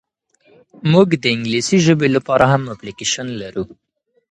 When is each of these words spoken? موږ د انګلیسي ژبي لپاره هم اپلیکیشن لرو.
موږ 0.91 1.07
د 1.23 1.25
انګلیسي 1.35 1.77
ژبي 1.85 2.07
لپاره 2.15 2.45
هم 2.53 2.61
اپلیکیشن 2.73 3.27
لرو. 3.41 3.63